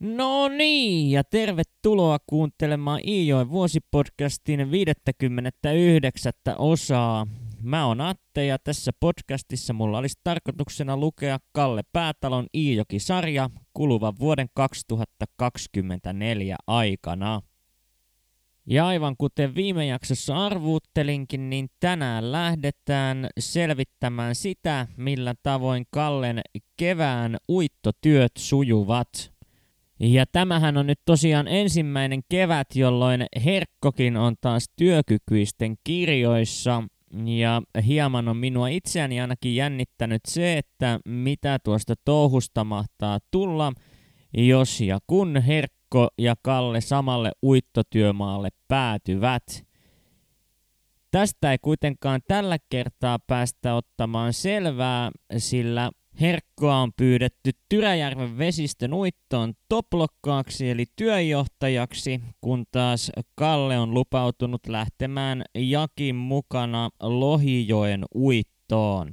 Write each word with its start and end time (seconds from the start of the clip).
No 0.00 0.48
niin, 0.48 1.10
ja 1.10 1.24
tervetuloa 1.24 2.18
kuuntelemaan 2.26 3.00
Iijoen 3.08 3.50
vuosipodcastin 3.50 4.70
59. 4.70 6.32
osaa. 6.58 7.26
Mä 7.62 7.86
oon 7.86 8.00
Atte 8.00 8.46
ja 8.46 8.58
tässä 8.58 8.92
podcastissa 9.00 9.72
mulla 9.72 9.98
olisi 9.98 10.18
tarkoituksena 10.24 10.96
lukea 10.96 11.38
Kalle 11.52 11.82
Päätalon 11.92 12.46
Iijoki-sarja 12.54 13.50
kuluvan 13.74 14.14
vuoden 14.20 14.48
2024 14.54 16.56
aikana. 16.66 17.40
Ja 18.66 18.86
aivan 18.86 19.14
kuten 19.18 19.54
viime 19.54 19.86
jaksossa 19.86 20.46
arvuuttelinkin, 20.46 21.50
niin 21.50 21.68
tänään 21.80 22.32
lähdetään 22.32 23.26
selvittämään 23.38 24.34
sitä, 24.34 24.86
millä 24.96 25.34
tavoin 25.42 25.86
Kallen 25.90 26.40
kevään 26.76 27.36
uittotyöt 27.48 28.32
sujuvat. 28.38 29.39
Ja 30.00 30.24
tämähän 30.32 30.76
on 30.76 30.86
nyt 30.86 31.00
tosiaan 31.04 31.48
ensimmäinen 31.48 32.20
kevät, 32.28 32.76
jolloin 32.76 33.26
Herkkokin 33.44 34.16
on 34.16 34.34
taas 34.40 34.66
työkykyisten 34.76 35.76
kirjoissa. 35.84 36.82
Ja 37.24 37.62
hieman 37.86 38.28
on 38.28 38.36
minua 38.36 38.68
itseäni 38.68 39.20
ainakin 39.20 39.56
jännittänyt 39.56 40.20
se, 40.28 40.58
että 40.58 41.00
mitä 41.04 41.58
tuosta 41.64 41.94
touhusta 42.04 42.64
mahtaa 42.64 43.18
tulla, 43.30 43.72
jos 44.34 44.80
ja 44.80 44.98
kun 45.06 45.36
Herkko 45.36 46.08
ja 46.18 46.34
Kalle 46.42 46.80
samalle 46.80 47.32
uittotyömaalle 47.42 48.48
päätyvät. 48.68 49.42
Tästä 51.10 51.52
ei 51.52 51.58
kuitenkaan 51.58 52.20
tällä 52.28 52.58
kertaa 52.70 53.18
päästä 53.26 53.74
ottamaan 53.74 54.32
selvää, 54.32 55.10
sillä 55.36 55.90
Herkkoa 56.20 56.76
on 56.76 56.92
pyydetty 56.96 57.50
Tyräjärven 57.68 58.38
vesistön 58.38 58.92
uittoon 58.94 59.54
toplokkaaksi 59.68 60.70
eli 60.70 60.84
työjohtajaksi, 60.96 62.20
kun 62.40 62.64
taas 62.70 63.12
Kalle 63.34 63.78
on 63.78 63.94
lupautunut 63.94 64.66
lähtemään 64.66 65.44
Jakin 65.54 66.16
mukana 66.16 66.90
Lohijoen 67.02 68.04
uittoon. 68.14 69.12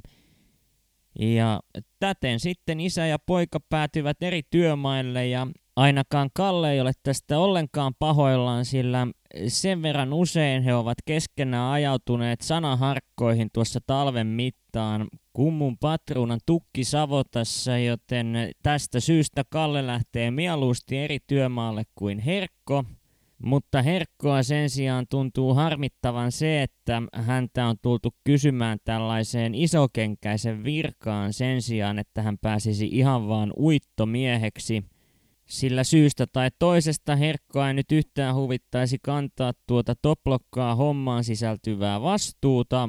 Ja 1.18 1.60
täten 2.00 2.40
sitten 2.40 2.80
isä 2.80 3.06
ja 3.06 3.18
poika 3.18 3.60
päätyvät 3.60 4.22
eri 4.22 4.42
työmaille 4.50 5.26
ja 5.26 5.46
ainakaan 5.76 6.30
Kalle 6.34 6.72
ei 6.72 6.80
ole 6.80 6.92
tästä 7.02 7.38
ollenkaan 7.38 7.92
pahoillaan, 7.98 8.64
sillä 8.64 9.06
sen 9.46 9.82
verran 9.82 10.12
usein 10.12 10.62
he 10.62 10.74
ovat 10.74 10.98
keskenään 11.04 11.72
ajautuneet 11.72 12.40
sanaharkkoihin 12.40 13.48
tuossa 13.52 13.80
talven 13.86 14.26
mittaan 14.26 15.08
kummun 15.38 15.78
patruunan 15.78 16.40
tukki 16.46 16.84
savotassa, 16.84 17.78
joten 17.78 18.34
tästä 18.62 19.00
syystä 19.00 19.44
Kalle 19.50 19.86
lähtee 19.86 20.30
mieluusti 20.30 20.96
eri 20.96 21.18
työmaalle 21.26 21.82
kuin 21.94 22.18
Herkko. 22.18 22.84
Mutta 23.44 23.82
Herkkoa 23.82 24.42
sen 24.42 24.70
sijaan 24.70 25.06
tuntuu 25.10 25.54
harmittavan 25.54 26.32
se, 26.32 26.62
että 26.62 27.02
häntä 27.12 27.66
on 27.66 27.76
tultu 27.82 28.14
kysymään 28.24 28.78
tällaiseen 28.84 29.54
isokenkäisen 29.54 30.64
virkaan 30.64 31.32
sen 31.32 31.62
sijaan, 31.62 31.98
että 31.98 32.22
hän 32.22 32.38
pääsisi 32.38 32.88
ihan 32.92 33.28
vaan 33.28 33.52
uittomieheksi– 33.58 34.84
sillä 35.48 35.84
syystä 35.84 36.26
tai 36.32 36.50
toisesta 36.58 37.16
herkkoa 37.16 37.68
ei 37.68 37.74
nyt 37.74 37.92
yhtään 37.92 38.34
huvittaisi 38.34 38.98
kantaa 39.02 39.52
tuota 39.66 39.94
toplokkaa 40.02 40.74
hommaan 40.74 41.24
sisältyvää 41.24 42.02
vastuuta, 42.02 42.88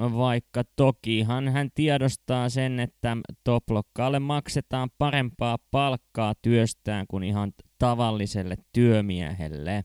vaikka 0.00 0.62
tokihan 0.76 1.48
hän 1.48 1.70
tiedostaa 1.74 2.48
sen, 2.48 2.80
että 2.80 3.16
toplokkaalle 3.44 4.18
maksetaan 4.18 4.90
parempaa 4.98 5.58
palkkaa 5.70 6.34
työstään 6.42 7.06
kuin 7.08 7.24
ihan 7.24 7.52
tavalliselle 7.78 8.56
työmiehelle. 8.72 9.84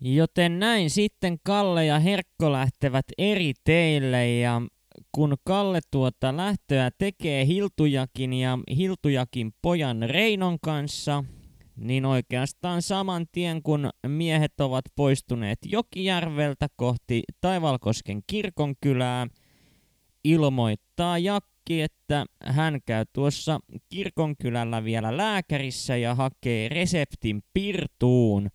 Joten 0.00 0.58
näin 0.58 0.90
sitten 0.90 1.38
Kalle 1.42 1.86
ja 1.86 1.98
Herkko 1.98 2.52
lähtevät 2.52 3.06
eri 3.18 3.52
teille 3.64 4.36
ja 4.36 4.62
kun 5.12 5.36
Kalle 5.44 5.80
tuota 5.90 6.36
lähtöä 6.36 6.90
tekee 6.98 7.46
Hiltujakin 7.46 8.32
ja 8.32 8.58
Hiltujakin 8.76 9.52
pojan 9.62 10.02
Reinon 10.02 10.58
kanssa, 10.60 11.24
niin 11.78 12.04
oikeastaan 12.04 12.82
saman 12.82 13.26
tien 13.32 13.62
kun 13.62 13.90
miehet 14.06 14.60
ovat 14.60 14.84
poistuneet 14.96 15.58
Jokijärveltä 15.64 16.66
kohti 16.76 17.22
Taivalkosken 17.40 18.20
kirkonkylää, 18.26 19.26
ilmoittaa 20.24 21.18
Jakki, 21.18 21.82
että 21.82 22.26
hän 22.44 22.80
käy 22.86 23.04
tuossa 23.12 23.60
kirkonkylällä 23.88 24.84
vielä 24.84 25.16
lääkärissä 25.16 25.96
ja 25.96 26.14
hakee 26.14 26.68
reseptin 26.68 27.42
pirtuun. 27.54 28.48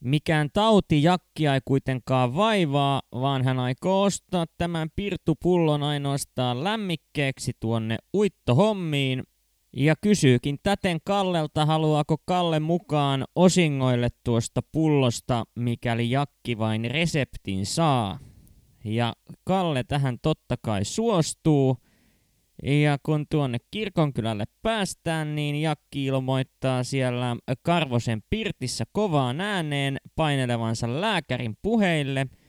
Mikään 0.00 0.48
tauti 0.52 1.02
Jakkia 1.02 1.54
ei 1.54 1.60
kuitenkaan 1.64 2.34
vaivaa, 2.34 3.02
vaan 3.12 3.44
hän 3.44 3.58
aikoo 3.58 4.02
ostaa 4.02 4.46
tämän 4.58 4.88
pirtupullon 4.96 5.82
ainoastaan 5.82 6.64
lämmikkeeksi 6.64 7.52
tuonne 7.60 7.96
uittohommiin, 8.14 9.22
ja 9.72 9.94
kysyykin 10.00 10.58
täten 10.62 10.98
Kallelta, 11.04 11.66
haluaako 11.66 12.16
Kalle 12.24 12.60
mukaan 12.60 13.24
osingoille 13.34 14.08
tuosta 14.24 14.60
pullosta, 14.72 15.44
mikäli 15.54 16.10
Jakki 16.10 16.58
vain 16.58 16.90
reseptin 16.90 17.66
saa. 17.66 18.18
Ja 18.84 19.12
Kalle 19.44 19.84
tähän 19.84 20.18
totta 20.22 20.56
kai 20.62 20.84
suostuu. 20.84 21.76
Ja 22.62 22.98
kun 23.02 23.26
tuonne 23.30 23.58
kirkonkylälle 23.70 24.44
päästään, 24.62 25.34
niin 25.34 25.56
Jakki 25.56 26.04
ilmoittaa 26.04 26.84
siellä 26.84 27.36
Karvosen 27.62 28.22
pirtissä 28.30 28.84
kovaan 28.92 29.40
ääneen 29.40 29.96
painelevansa 30.16 31.00
lääkärin 31.00 31.56
puheille– 31.62 32.26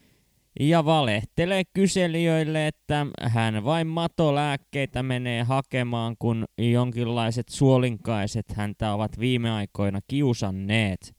ja 0.59 0.85
valehtelee 0.85 1.63
kyselijöille, 1.73 2.67
että 2.67 3.06
hän 3.22 3.63
vain 3.63 3.88
matolääkkeitä 3.88 5.03
menee 5.03 5.44
hakemaan, 5.44 6.16
kun 6.19 6.45
jonkinlaiset 6.57 7.50
suolinkaiset 7.50 8.45
häntä 8.51 8.94
ovat 8.94 9.19
viime 9.19 9.51
aikoina 9.51 10.00
kiusanneet. 10.07 11.16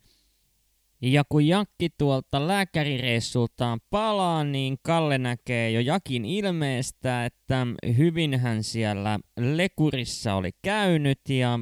Ja 1.02 1.24
kun 1.28 1.46
Jakki 1.46 1.88
tuolta 1.98 2.48
lääkärireissultaan 2.48 3.80
palaa, 3.90 4.44
niin 4.44 4.76
Kalle 4.82 5.18
näkee 5.18 5.70
jo 5.70 5.80
Jakin 5.80 6.24
ilmeestä, 6.24 7.24
että 7.24 7.66
hyvin 7.96 8.40
hän 8.40 8.62
siellä 8.62 9.18
lekurissa 9.40 10.34
oli 10.34 10.50
käynyt 10.62 11.20
ja 11.28 11.58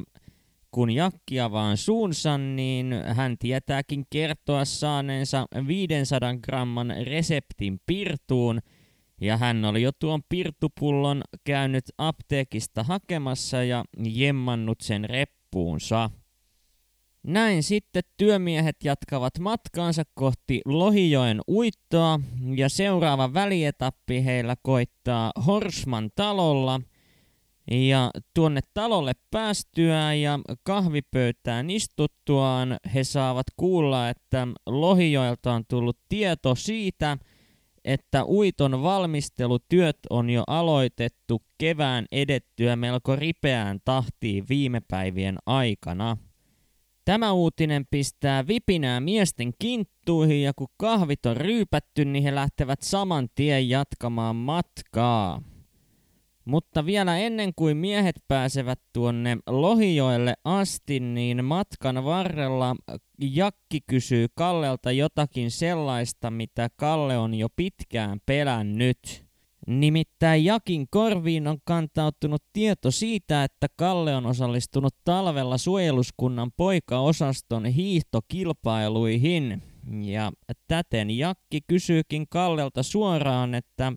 kun 0.71 0.91
Jakki 0.91 1.39
avaa 1.39 1.75
suunsa, 1.75 2.37
niin 2.37 2.93
hän 3.07 3.37
tietääkin 3.37 4.05
kertoa 4.09 4.65
saaneensa 4.65 5.47
500 5.67 6.35
gramman 6.37 6.93
reseptin 7.03 7.79
pirtuun, 7.85 8.59
ja 9.21 9.37
hän 9.37 9.65
oli 9.65 9.81
jo 9.81 9.91
tuon 9.99 10.21
pirtupullon 10.29 11.21
käynyt 11.43 11.83
apteekista 11.97 12.83
hakemassa 12.83 13.63
ja 13.63 13.85
jemmannut 14.03 14.81
sen 14.81 15.09
reppuunsa. 15.09 16.09
Näin 17.23 17.63
sitten 17.63 18.03
työmiehet 18.17 18.75
jatkavat 18.83 19.39
matkaansa 19.39 20.03
kohti 20.13 20.61
Lohijoen 20.65 21.41
uittoa 21.47 22.19
ja 22.55 22.69
seuraava 22.69 23.33
välietappi 23.33 24.25
heillä 24.25 24.55
koittaa 24.63 25.31
Horsman 25.45 26.09
talolla– 26.15 26.81
ja 27.71 28.11
tuonne 28.33 28.61
talolle 28.73 29.13
päästyään 29.31 30.21
ja 30.21 30.39
kahvipöytään 30.63 31.69
istuttuaan 31.69 32.77
he 32.95 33.03
saavat 33.03 33.45
kuulla, 33.57 34.09
että 34.09 34.47
Lohijoelta 34.65 35.53
on 35.53 35.63
tullut 35.67 35.97
tieto 36.09 36.55
siitä, 36.55 37.17
että 37.85 38.25
uiton 38.25 38.83
valmistelutyöt 38.83 39.97
on 40.09 40.29
jo 40.29 40.43
aloitettu 40.47 41.41
kevään 41.57 42.05
edettyä 42.11 42.75
melko 42.75 43.15
ripeään 43.15 43.79
tahtiin 43.85 44.45
viime 44.49 44.81
päivien 44.87 45.37
aikana. 45.45 46.17
Tämä 47.05 47.31
uutinen 47.31 47.85
pistää 47.91 48.47
vipinää 48.47 48.99
miesten 48.99 49.51
kinttuihin 49.59 50.43
ja 50.43 50.53
kun 50.55 50.67
kahvit 50.77 51.25
on 51.25 51.37
ryypätty, 51.37 52.05
niin 52.05 52.23
he 52.23 52.35
lähtevät 52.35 52.81
saman 52.81 53.27
tien 53.35 53.69
jatkamaan 53.69 54.35
matkaa. 54.35 55.41
Mutta 56.45 56.85
vielä 56.85 57.17
ennen 57.17 57.53
kuin 57.55 57.77
miehet 57.77 58.15
pääsevät 58.27 58.79
tuonne 58.93 59.37
Lohijoelle 59.47 60.33
asti, 60.43 60.99
niin 60.99 61.45
matkan 61.45 62.03
varrella 62.03 62.75
Jakki 63.21 63.81
kysyy 63.87 64.27
Kallelta 64.35 64.91
jotakin 64.91 65.51
sellaista, 65.51 66.31
mitä 66.31 66.69
Kalle 66.75 67.17
on 67.17 67.33
jo 67.33 67.47
pitkään 67.55 68.19
pelännyt. 68.25 69.25
Nimittäin 69.67 70.45
Jakin 70.45 70.87
korviin 70.89 71.47
on 71.47 71.57
kantautunut 71.63 72.43
tieto 72.53 72.91
siitä, 72.91 73.43
että 73.43 73.67
Kalle 73.75 74.15
on 74.15 74.25
osallistunut 74.25 74.95
talvella 75.03 75.57
suojeluskunnan 75.57 76.51
poikaosaston 76.57 77.65
hiihtokilpailuihin. 77.65 79.63
Ja 80.01 80.31
täten 80.67 81.17
Jakki 81.17 81.61
kysyykin 81.67 82.27
Kallelta 82.29 82.83
suoraan, 82.83 83.55
että 83.55 83.93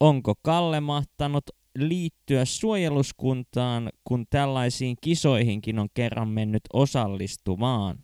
onko 0.00 0.34
Kalle 0.42 0.80
mahtanut 0.80 1.44
liittyä 1.78 2.44
suojeluskuntaan, 2.44 3.90
kun 4.04 4.26
tällaisiin 4.30 4.96
kisoihinkin 5.00 5.78
on 5.78 5.88
kerran 5.94 6.28
mennyt 6.28 6.62
osallistumaan. 6.72 7.98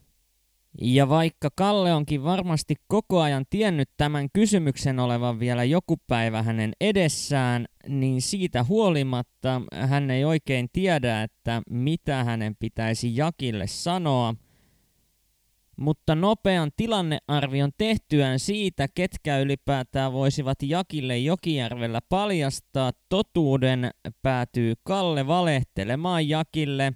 Ja 0.81 1.09
vaikka 1.09 1.49
Kalle 1.55 1.93
onkin 1.93 2.23
varmasti 2.23 2.75
koko 2.87 3.21
ajan 3.21 3.45
tiennyt 3.49 3.89
tämän 3.97 4.27
kysymyksen 4.33 4.99
olevan 4.99 5.39
vielä 5.39 5.63
joku 5.63 5.97
päivä 6.07 6.43
hänen 6.43 6.71
edessään, 6.81 7.65
niin 7.87 8.21
siitä 8.21 8.63
huolimatta 8.63 9.61
hän 9.73 10.11
ei 10.11 10.25
oikein 10.25 10.69
tiedä, 10.73 11.23
että 11.23 11.61
mitä 11.69 12.23
hänen 12.23 12.55
pitäisi 12.59 13.15
Jakille 13.17 13.67
sanoa. 13.67 14.35
Mutta 15.77 16.15
nopean 16.15 16.71
tilannearvion 16.77 17.71
tehtyään 17.77 18.39
siitä, 18.39 18.87
ketkä 18.95 19.39
ylipäätään 19.39 20.13
voisivat 20.13 20.57
Jakille 20.63 21.17
Jokijärvellä 21.17 21.99
paljastaa 22.09 22.91
totuuden, 23.09 23.91
päätyy 24.21 24.73
Kalle 24.83 25.27
valehtelemaan 25.27 26.29
Jakille 26.29 26.93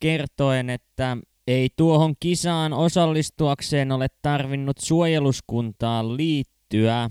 kertoen, 0.00 0.70
että 0.70 1.16
ei 1.46 1.68
tuohon 1.76 2.14
kisaan 2.20 2.72
osallistuakseen 2.72 3.92
ole 3.92 4.06
tarvinnut 4.22 4.78
suojeluskuntaan 4.78 6.16
liittyä, 6.16 7.10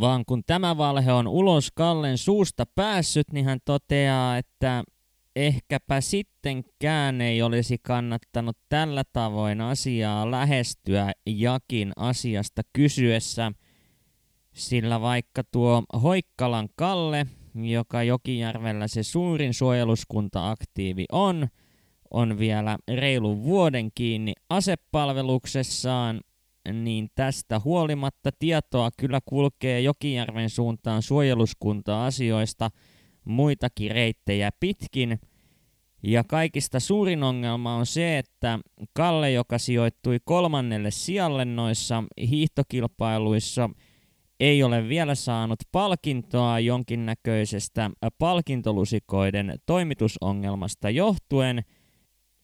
vaan 0.00 0.24
kun 0.26 0.42
tämä 0.46 0.76
valhe 0.76 1.12
on 1.12 1.28
ulos 1.28 1.70
Kallen 1.74 2.18
suusta 2.18 2.66
päässyt, 2.74 3.32
niin 3.32 3.44
hän 3.44 3.58
toteaa, 3.64 4.36
että 4.36 4.84
ehkäpä 5.36 6.00
sittenkään 6.00 7.20
ei 7.20 7.42
olisi 7.42 7.78
kannattanut 7.82 8.56
tällä 8.68 9.02
tavoin 9.12 9.60
asiaa 9.60 10.30
lähestyä 10.30 11.12
Jakin 11.26 11.92
asiasta 11.96 12.62
kysyessä, 12.72 13.52
sillä 14.52 15.00
vaikka 15.00 15.42
tuo 15.44 15.82
Hoikkalan 16.02 16.68
Kalle, 16.76 17.26
joka 17.54 18.02
Jokijärvellä 18.02 18.88
se 18.88 19.02
suurin 19.02 19.54
suojeluskunta-aktiivi 19.54 21.04
on, 21.12 21.48
on 22.10 22.38
vielä 22.38 22.78
reilu 22.88 23.42
vuoden 23.42 23.90
kiinni 23.94 24.32
asepalveluksessaan, 24.50 26.20
niin 26.72 27.08
tästä 27.14 27.60
huolimatta 27.64 28.30
tietoa 28.38 28.90
kyllä 28.96 29.20
kulkee 29.24 29.80
Jokijärven 29.80 30.50
suuntaan 30.50 31.02
suojeluskunta-asioista 31.02 32.70
muitakin 33.24 33.90
reittejä 33.90 34.50
pitkin. 34.60 35.20
Ja 36.02 36.24
kaikista 36.24 36.80
suurin 36.80 37.22
ongelma 37.22 37.76
on 37.76 37.86
se, 37.86 38.18
että 38.18 38.58
Kalle, 38.92 39.32
joka 39.32 39.58
sijoittui 39.58 40.18
kolmannelle 40.24 40.90
sijalle 40.90 41.44
noissa 41.44 42.04
hiihtokilpailuissa, 42.30 43.70
ei 44.40 44.62
ole 44.62 44.88
vielä 44.88 45.14
saanut 45.14 45.58
palkintoa 45.72 46.60
jonkinnäköisestä 46.60 47.90
palkintolusikoiden 48.18 49.58
toimitusongelmasta 49.66 50.90
johtuen– 50.90 51.64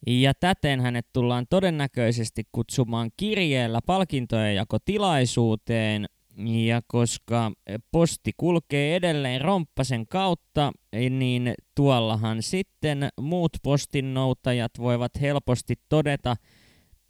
ja 0.07 0.33
täten 0.33 0.81
hänet 0.81 1.07
tullaan 1.13 1.45
todennäköisesti 1.49 2.43
kutsumaan 2.51 3.11
kirjeellä 3.17 3.79
palkintojen 3.85 4.55
jakotilaisuuteen, 4.55 6.05
ja 6.47 6.81
koska 6.87 7.51
posti 7.91 8.31
kulkee 8.37 8.95
edelleen 8.95 9.41
romppasen 9.41 10.07
kautta, 10.07 10.71
niin 11.09 11.53
tuollahan 11.75 12.43
sitten 12.43 13.09
muut 13.21 13.51
postinnoutajat 13.63 14.71
voivat 14.79 15.21
helposti 15.21 15.75
todeta 15.89 16.35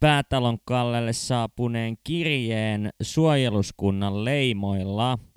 Päätalon 0.00 0.58
Kallelle 0.64 1.12
saapuneen 1.12 1.96
kirjeen 2.04 2.90
suojeluskunnan 3.02 4.24
leimoilla– 4.24 5.18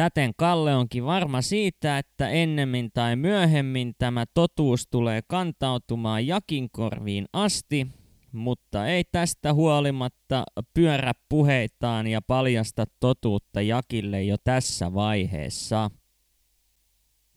Täten 0.00 0.32
Kalle 0.36 0.76
onkin 0.76 1.04
varma 1.04 1.42
siitä, 1.42 1.98
että 1.98 2.28
ennemmin 2.28 2.90
tai 2.92 3.16
myöhemmin 3.16 3.94
tämä 3.98 4.24
totuus 4.34 4.86
tulee 4.86 5.20
kantautumaan 5.26 6.26
Jakin 6.26 6.70
korviin 6.70 7.26
asti, 7.32 7.86
mutta 8.32 8.86
ei 8.86 9.04
tästä 9.12 9.54
huolimatta 9.54 10.44
pyörä 10.74 11.12
puheitaan 11.28 12.06
ja 12.06 12.22
paljasta 12.22 12.84
totuutta 13.00 13.60
Jakille 13.60 14.22
jo 14.22 14.36
tässä 14.44 14.94
vaiheessa. 14.94 15.90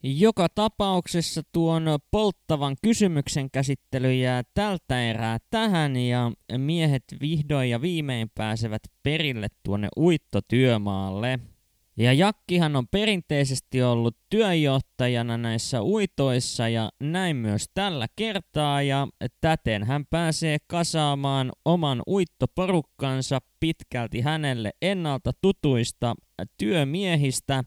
Joka 0.04 0.50
tapauksessa 0.50 1.42
tuon 1.52 1.84
polttavan 2.12 2.76
kysymyksen 2.82 3.52
käsittely 3.52 4.14
jää 4.14 4.44
tältä 4.54 5.02
erää 5.02 5.38
tähän 5.50 5.96
ja 5.96 6.32
miehet 6.58 7.04
vihdoin 7.22 7.70
ja 7.70 7.82
viimein 7.82 8.30
pääsevät 8.36 8.82
perille 9.04 9.48
tuonne 9.64 9.88
uittotyömaalle– 9.98 11.40
ja 11.98 12.14
Jakkihan 12.14 12.76
on 12.76 12.88
perinteisesti 12.88 13.84
ollut 13.84 14.18
työnjohtajana 14.30 15.38
näissä 15.38 15.84
uitoissa 15.84 16.70
ja 16.70 16.92
näin 17.00 17.36
myös 17.36 17.66
tällä 17.74 18.08
kertaa 18.16 18.82
ja 18.82 19.08
täten 19.42 19.84
hän 19.84 20.06
pääsee 20.10 20.58
kasaamaan 20.68 21.52
oman 21.66 22.02
uittoporukkansa 22.08 23.40
pitkälti 23.60 24.22
hänelle 24.22 24.72
ennalta 24.82 25.32
tutuista 25.42 26.16
työmiehistä 26.58 27.64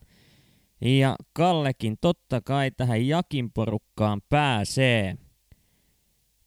ja 0.81 1.17
Kallekin 1.33 1.97
totta 2.01 2.41
kai 2.41 2.71
tähän 2.71 3.07
Jakin 3.07 3.53
porukkaan 3.53 4.21
pääsee. 4.29 5.26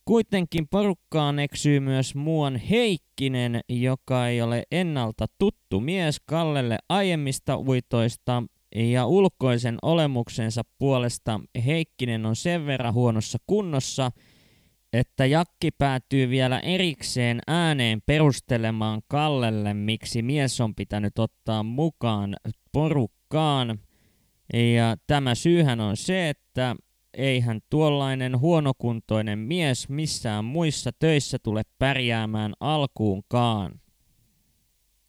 Kuitenkin 0.10 0.68
porukkaan 0.68 1.40
eksyy 1.40 1.80
myös 1.80 2.16
muuan 2.16 2.56
Heikkinen, 2.56 3.62
joka 3.70 4.28
ei 4.28 4.42
ole 4.42 4.64
ennalta 4.72 5.26
tuttu 5.38 5.80
mies 5.80 6.20
Kallelle 6.26 6.78
aiemmista 6.90 7.58
uitoista, 7.58 8.44
ja 8.76 9.06
ulkoisen 9.06 9.78
olemuksensa 9.82 10.62
puolesta 10.80 11.40
Heikkinen 11.66 12.26
on 12.26 12.36
sen 12.36 12.66
verran 12.66 12.94
huonossa 12.94 13.38
kunnossa, 13.48 14.12
että 14.94 15.26
Jakki 15.26 15.72
päätyy 15.72 16.30
vielä 16.30 16.60
erikseen 16.60 17.40
ääneen 17.48 18.02
perustelemaan 18.06 19.02
Kallelle, 19.08 19.74
miksi 19.74 20.22
mies 20.22 20.62
on 20.62 20.76
pitänyt 20.76 21.20
ottaa 21.20 21.64
mukaan 21.64 22.36
porukkaan. 22.72 23.80
Ja 24.54 24.98
tämä 25.08 25.36
syyhän 25.36 25.80
on 25.80 25.98
se, 25.98 26.30
että 26.30 26.76
eihän 27.14 27.60
tuollainen 27.70 28.40
huonokuntoinen 28.40 29.40
mies 29.40 29.90
missään 29.90 30.46
muissa 30.46 30.92
töissä 31.00 31.38
tule 31.44 31.64
pärjäämään 31.80 32.54
alkuunkaan. 32.60 33.80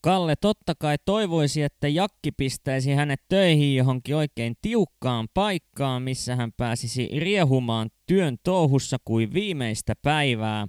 Kalle 0.03 0.37
totta 0.37 0.75
kai 0.75 0.97
toivoisi, 1.05 1.63
että 1.63 1.89
Jakki 1.89 2.33
pistäisi 2.33 2.93
hänet 2.93 3.21
töihin 3.29 3.77
johonkin 3.77 4.17
oikein 4.17 4.55
tiukkaan 4.63 5.29
paikkaan, 5.35 6.03
missä 6.03 6.37
hän 6.37 6.53
pääsisi 6.57 7.09
riehumaan 7.19 7.91
työn 8.07 8.37
touhussa 8.45 8.97
kuin 9.05 9.33
viimeistä 9.33 9.95
päivää. 10.03 10.67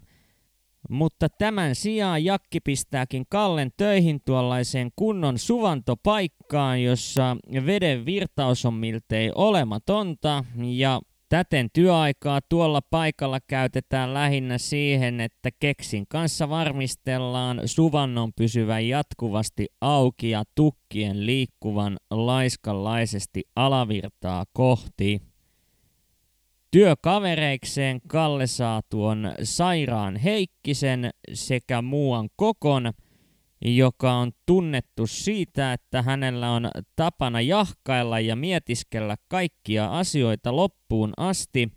Mutta 0.89 1.30
tämän 1.30 1.75
sijaan 1.75 2.26
Jakki 2.26 2.59
pistääkin 2.59 3.26
Kallen 3.30 3.71
töihin 3.78 4.21
tuollaiseen 4.26 4.92
kunnon 4.95 5.38
suvantopaikkaan, 5.38 6.83
jossa 6.83 7.38
veden 7.66 8.06
virtaus 8.06 8.66
on 8.66 8.73
miltei 8.73 9.31
olematonta 9.35 10.44
ja 10.56 11.02
Täten 11.31 11.69
työaikaa 11.73 12.40
tuolla 12.50 12.81
paikalla 12.90 13.40
käytetään 13.47 14.14
lähinnä 14.14 14.57
siihen, 14.57 15.21
että 15.21 15.50
keksin 15.59 16.06
kanssa 16.07 16.50
varmistellaan 16.50 17.61
suvannon 17.66 18.33
pysyvän 18.33 18.88
jatkuvasti 18.88 19.68
auki 19.81 20.30
ja 20.30 20.44
tukkien 20.56 21.26
liikkuvan 21.26 21.97
laiskanlaisesti 22.09 23.44
alavirtaa 23.56 24.45
kohti. 24.54 25.21
Työkavereikseen 26.71 28.02
Kalle 28.07 28.47
saa 28.47 28.81
tuon 28.90 29.31
sairaan 29.44 30.16
Heikkisen 30.16 31.09
sekä 31.33 31.81
muuan 31.81 32.30
kokon– 32.35 32.92
joka 33.65 34.13
on 34.13 34.31
tunnettu 34.45 35.07
siitä, 35.07 35.73
että 35.73 36.01
hänellä 36.01 36.51
on 36.51 36.69
tapana 36.95 37.41
jahkailla 37.41 38.19
ja 38.19 38.35
mietiskellä 38.35 39.15
kaikkia 39.27 39.85
asioita 39.99 40.56
loppuun 40.56 41.13
asti, 41.18 41.71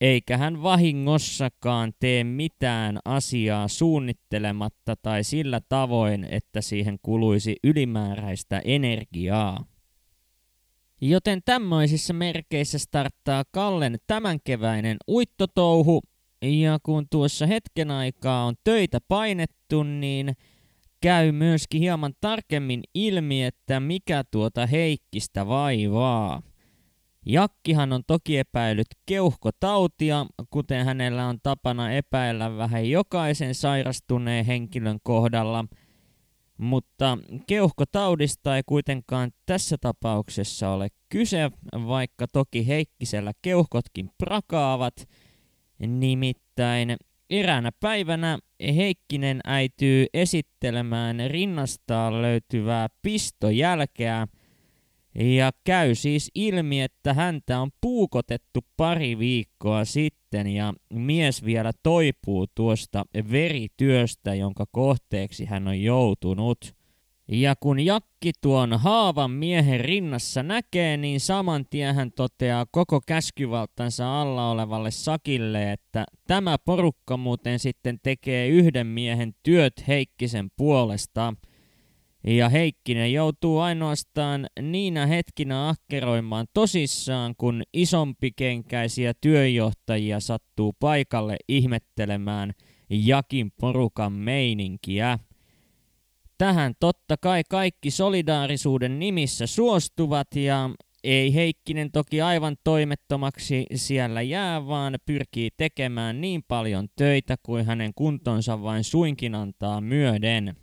eikä 0.00 0.36
hän 0.36 0.62
vahingossakaan 0.62 1.92
tee 2.00 2.24
mitään 2.24 2.98
asiaa 3.04 3.68
suunnittelematta 3.68 4.96
tai 4.96 5.24
sillä 5.24 5.60
tavoin, 5.68 6.26
että 6.30 6.60
siihen 6.60 6.98
kuluisi 7.02 7.56
ylimääräistä 7.64 8.62
energiaa. 8.64 9.64
Joten 11.00 11.40
tämmöisissä 11.44 12.12
merkeissä 12.12 12.78
starttaa 12.78 13.44
Kallen 13.50 13.98
tämänkeväinen 14.06 14.96
uittotouhu, 15.08 16.02
ja 16.42 16.78
kun 16.82 17.06
tuossa 17.10 17.46
hetken 17.46 17.90
aikaa 17.90 18.44
on 18.44 18.54
töitä 18.64 18.98
painettu, 19.08 19.82
niin– 19.82 20.32
käy 21.00 21.32
myöskin 21.32 21.80
hieman 21.80 22.12
tarkemmin 22.20 22.82
ilmi, 22.94 23.44
että 23.44 23.80
mikä 23.80 24.24
tuota 24.30 24.66
Heikkistä 24.66 25.46
vaivaa. 25.46 26.42
Jakkihan 27.26 27.92
on 27.92 28.02
toki 28.06 28.38
epäillyt 28.38 28.86
keuhkotautia, 29.06 30.26
kuten 30.50 30.84
hänellä 30.84 31.26
on 31.26 31.38
tapana 31.42 31.92
epäillä 31.92 32.56
vähän 32.56 32.90
jokaisen 32.90 33.54
sairastuneen 33.54 34.44
henkilön 34.44 34.98
kohdalla. 35.02 35.64
Mutta 36.58 37.18
keuhkotaudista 37.46 38.56
ei 38.56 38.62
kuitenkaan 38.66 39.30
tässä 39.46 39.76
tapauksessa 39.80 40.70
ole 40.70 40.88
kyse, 41.08 41.50
vaikka 41.86 42.26
toki 42.32 42.66
Heikkisellä 42.66 43.32
keuhkotkin 43.42 44.10
prakaavat. 44.18 45.08
Nimittäin 45.78 46.96
eräänä 47.30 47.70
päivänä 47.80 48.38
Heikkinen 48.76 49.40
äityy 49.44 50.06
esittelemään 50.14 51.16
rinnastaan 51.26 52.22
löytyvää 52.22 52.88
pistojälkeä– 53.02 54.26
ja 55.14 55.50
käy 55.64 55.94
siis 55.94 56.30
ilmi, 56.34 56.82
että 56.82 57.14
häntä 57.14 57.60
on 57.60 57.70
puukotettu 57.80 58.60
pari 58.76 59.18
viikkoa 59.18 59.84
sitten 59.84 60.46
ja 60.46 60.74
mies 60.92 61.44
vielä 61.44 61.72
toipuu 61.82 62.46
tuosta 62.54 63.04
verityöstä, 63.30 64.34
jonka 64.34 64.64
kohteeksi 64.72 65.44
hän 65.44 65.68
on 65.68 65.80
joutunut. 65.82 66.79
Ja 67.32 67.54
kun 67.60 67.80
Jakki 67.80 68.32
tuon 68.40 68.78
haavan 68.78 69.30
miehen 69.30 69.80
rinnassa 69.80 70.42
näkee, 70.42 70.96
niin 70.96 71.20
saman 71.20 71.66
tien 71.70 71.94
hän 71.94 72.12
toteaa 72.12 72.66
koko 72.70 73.00
käskyvaltansa 73.06 74.20
alla 74.20 74.50
olevalle 74.50 74.90
Sakille, 74.90 75.72
että 75.72 76.04
tämä 76.26 76.58
porukka 76.58 77.16
muuten 77.16 77.58
sitten 77.58 77.98
tekee 78.02 78.48
yhden 78.48 78.86
miehen 78.86 79.34
työt 79.42 79.88
Heikkisen 79.88 80.50
puolesta– 80.56 81.34
ja 82.26 82.48
Heikkinen 82.48 83.12
joutuu 83.12 83.58
ainoastaan 83.58 84.46
niinä 84.62 85.06
hetkinä 85.06 85.68
ahkeroimaan 85.68 86.46
tosissaan, 86.54 87.34
kun 87.38 87.62
isompikenkäisiä 87.72 89.12
työjohtajia 89.20 90.20
sattuu 90.20 90.72
paikalle 90.80 91.36
ihmettelemään 91.48 92.52
Jakin 92.90 93.52
porukan 93.60 94.12
meininkiä. 94.12 95.18
Tähän 96.40 96.74
totta 96.80 97.16
kai 97.16 97.42
kaikki 97.50 97.90
solidaarisuuden 97.90 98.98
nimissä 98.98 99.46
suostuvat 99.46 100.36
ja 100.36 100.70
ei 101.04 101.34
Heikkinen 101.34 101.92
toki 101.92 102.22
aivan 102.22 102.56
toimettomaksi 102.64 103.66
siellä 103.74 104.22
jää, 104.22 104.66
vaan 104.66 104.98
pyrkii 105.06 105.50
tekemään 105.56 106.20
niin 106.20 106.42
paljon 106.48 106.88
töitä 106.96 107.36
kuin 107.42 107.66
hänen 107.66 107.94
kuntonsa 107.94 108.62
vain 108.62 108.84
suinkin 108.84 109.34
antaa 109.34 109.80
myöden. 109.80 110.56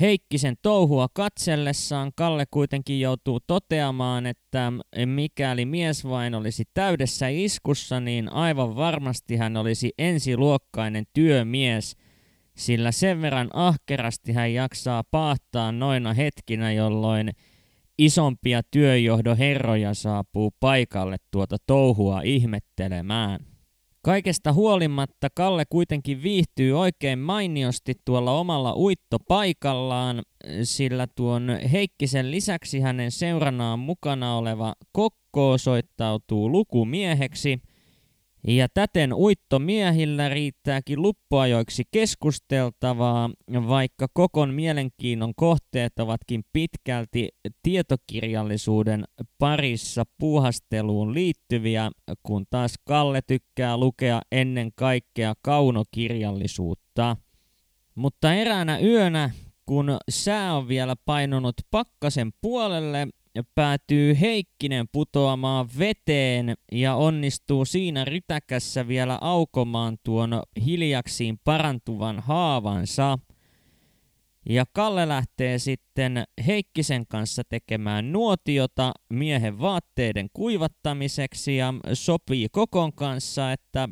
Heikkisen 0.00 0.56
touhua 0.62 1.08
katsellessaan 1.14 2.12
Kalle 2.14 2.44
kuitenkin 2.50 3.00
joutuu 3.00 3.40
toteamaan, 3.40 4.26
että 4.26 4.72
mikäli 5.06 5.64
mies 5.64 6.04
vain 6.04 6.34
olisi 6.34 6.64
täydessä 6.74 7.28
iskussa, 7.28 8.00
niin 8.00 8.32
aivan 8.32 8.76
varmasti 8.76 9.36
hän 9.36 9.56
olisi 9.56 9.92
ensiluokkainen 9.98 11.04
työmies, 11.12 11.96
sillä 12.62 12.92
sen 12.92 13.22
verran 13.22 13.50
ahkerasti 13.52 14.32
hän 14.32 14.54
jaksaa 14.54 15.04
paahtaa 15.10 15.72
noina 15.72 16.12
hetkinä, 16.12 16.72
jolloin 16.72 17.30
isompia 17.98 18.60
työjohdon 18.70 19.36
herroja 19.36 19.94
saapuu 19.94 20.54
paikalle 20.60 21.16
tuota 21.30 21.56
touhua 21.66 22.20
ihmettelemään. 22.24 23.40
Kaikesta 24.02 24.52
huolimatta 24.52 25.28
Kalle 25.34 25.64
kuitenkin 25.70 26.22
viihtyy 26.22 26.78
oikein 26.80 27.18
mainiosti 27.18 27.94
tuolla 28.04 28.32
omalla 28.38 28.74
uittopaikallaan, 28.76 30.22
sillä 30.62 31.06
tuon 31.06 31.58
Heikkisen 31.72 32.30
lisäksi 32.30 32.80
hänen 32.80 33.10
seuranaan 33.10 33.78
mukana 33.78 34.36
oleva 34.36 34.74
Kokko 34.92 35.50
osoittautuu 35.50 36.52
lukumieheksi– 36.52 37.58
ja 38.46 38.68
täten 38.74 39.14
uittomiehillä 39.14 40.28
riittääkin 40.28 41.02
luppuajoiksi 41.02 41.82
keskusteltavaa, 41.90 43.30
vaikka 43.68 44.06
kokon 44.12 44.54
mielenkiinnon 44.54 45.34
kohteet 45.34 45.98
ovatkin 45.98 46.44
pitkälti 46.52 47.28
tietokirjallisuuden 47.62 49.04
parissa 49.38 50.04
puuhasteluun 50.18 51.14
liittyviä, 51.14 51.90
kun 52.22 52.46
taas 52.50 52.74
Kalle 52.84 53.20
tykkää 53.26 53.76
lukea 53.76 54.20
ennen 54.32 54.70
kaikkea 54.74 55.34
kaunokirjallisuutta. 55.42 57.16
Mutta 57.94 58.34
eräänä 58.34 58.78
yönä, 58.78 59.30
kun 59.66 59.96
sää 60.10 60.54
on 60.54 60.68
vielä 60.68 60.96
painunut 61.04 61.54
pakkasen 61.70 62.32
puolelle, 62.40 63.08
päätyy 63.54 64.20
Heikkinen 64.20 64.86
putoamaan 64.92 65.68
veteen 65.78 66.54
ja 66.72 66.94
onnistuu 66.94 67.64
siinä 67.64 68.04
rytäkässä 68.04 68.88
vielä 68.88 69.18
aukomaan 69.20 69.96
tuon 70.04 70.42
hiljaksiin 70.64 71.38
parantuvan 71.44 72.20
haavansa. 72.20 73.18
Ja 74.48 74.64
Kalle 74.72 75.08
lähtee 75.08 75.58
sitten 75.58 76.24
Heikkisen 76.46 77.06
kanssa 77.06 77.42
tekemään 77.48 78.12
nuotiota 78.12 78.92
miehen 79.10 79.60
vaatteiden 79.60 80.28
kuivattamiseksi 80.32 81.56
ja 81.56 81.74
sopii 81.92 82.48
kokon 82.52 82.92
kanssa, 82.92 83.52
että 83.52 83.88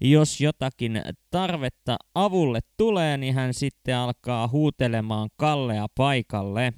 jos 0.00 0.40
jotakin 0.40 1.02
tarvetta 1.30 1.96
avulle 2.14 2.60
tulee, 2.76 3.16
niin 3.16 3.34
hän 3.34 3.54
sitten 3.54 3.96
alkaa 3.96 4.48
huutelemaan 4.48 5.28
Kallea 5.36 5.86
paikalle. 5.96 6.72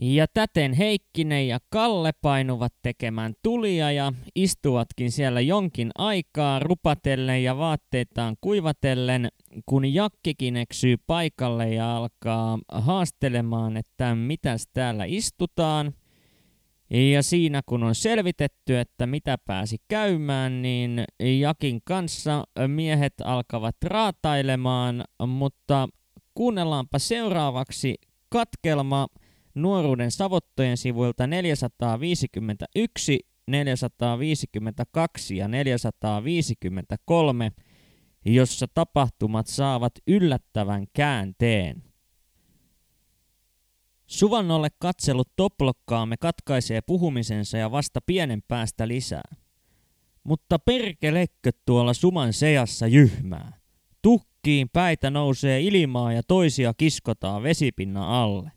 Ja 0.00 0.26
täten 0.34 0.72
Heikkinen 0.72 1.48
ja 1.48 1.58
Kalle 1.70 2.12
painuvat 2.20 2.72
tekemään 2.82 3.34
tulia 3.42 3.92
ja 3.92 4.12
istuvatkin 4.34 5.12
siellä 5.12 5.40
jonkin 5.40 5.90
aikaa 5.98 6.58
rupatellen 6.58 7.44
ja 7.44 7.56
vaatteitaan 7.56 8.36
kuivatellen, 8.40 9.28
kun 9.66 9.94
Jakkikin 9.94 10.56
eksyy 10.56 10.96
paikalle 11.06 11.74
ja 11.74 11.96
alkaa 11.96 12.58
haastelemaan, 12.72 13.76
että 13.76 14.14
mitäs 14.14 14.68
täällä 14.72 15.04
istutaan. 15.04 15.92
Ja 16.90 17.22
siinä 17.22 17.62
kun 17.66 17.82
on 17.82 17.94
selvitetty, 17.94 18.78
että 18.78 19.06
mitä 19.06 19.38
pääsi 19.46 19.76
käymään, 19.88 20.62
niin 20.62 21.04
Jakin 21.40 21.80
kanssa 21.84 22.44
miehet 22.66 23.14
alkavat 23.24 23.76
raatailemaan, 23.84 25.04
mutta 25.26 25.88
kuunnellaanpa 26.34 26.98
seuraavaksi 26.98 27.94
katkelma– 28.28 29.06
nuoruuden 29.54 30.10
savottojen 30.10 30.76
sivuilta 30.76 31.26
451, 31.26 33.18
452 33.46 35.36
ja 35.36 35.48
453, 35.48 37.52
jossa 38.24 38.66
tapahtumat 38.74 39.46
saavat 39.46 39.92
yllättävän 40.06 40.86
käänteen. 40.92 41.82
Suvannolle 44.06 44.68
katsellut 44.78 45.28
toplokkaamme 45.36 46.16
katkaisee 46.16 46.80
puhumisensa 46.80 47.58
ja 47.58 47.70
vasta 47.70 48.00
pienen 48.00 48.42
päästä 48.48 48.88
lisää. 48.88 49.34
Mutta 50.24 50.58
perkelekkö 50.58 51.50
tuolla 51.66 51.94
suman 51.94 52.32
seassa 52.32 52.86
jyhmää. 52.86 53.58
Tukkiin 54.02 54.68
päitä 54.72 55.10
nousee 55.10 55.60
ilmaa 55.60 56.12
ja 56.12 56.22
toisia 56.22 56.74
kiskotaan 56.74 57.42
vesipinnan 57.42 58.08
alle 58.08 58.50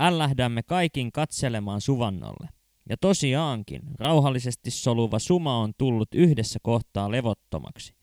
ällähdämme 0.00 0.62
kaikin 0.62 1.12
katselemaan 1.12 1.80
suvannolle. 1.80 2.48
Ja 2.88 2.96
tosiaankin, 3.00 3.82
rauhallisesti 3.98 4.70
soluva 4.70 5.18
suma 5.18 5.58
on 5.58 5.72
tullut 5.78 6.08
yhdessä 6.14 6.58
kohtaa 6.62 7.10
levottomaksi. 7.10 7.94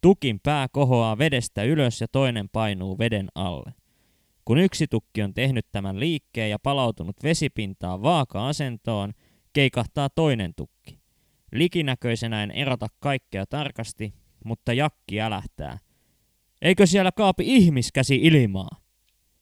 Tukin 0.00 0.40
pää 0.42 0.68
kohoaa 0.68 1.18
vedestä 1.18 1.62
ylös 1.62 2.00
ja 2.00 2.08
toinen 2.08 2.48
painuu 2.48 2.98
veden 2.98 3.28
alle. 3.34 3.74
Kun 4.44 4.58
yksi 4.58 4.86
tukki 4.86 5.22
on 5.22 5.34
tehnyt 5.34 5.66
tämän 5.72 6.00
liikkeen 6.00 6.50
ja 6.50 6.58
palautunut 6.58 7.16
vesipintaan 7.22 8.02
vaaka-asentoon, 8.02 9.12
keikahtaa 9.52 10.08
toinen 10.10 10.54
tukki. 10.56 10.98
Likinäköisenä 11.52 12.42
en 12.42 12.50
erota 12.50 12.86
kaikkea 13.00 13.46
tarkasti, 13.46 14.14
mutta 14.44 14.72
jakki 14.72 15.20
älähtää. 15.20 15.78
Eikö 16.62 16.86
siellä 16.86 17.12
kaapi 17.12 17.44
ihmiskäsi 17.46 18.16
ilmaa? 18.16 18.68